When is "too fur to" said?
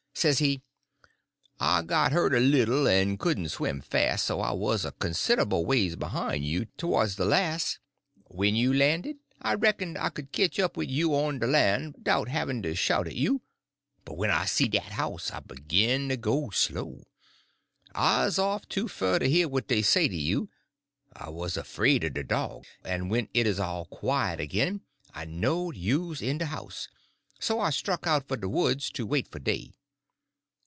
18.69-19.27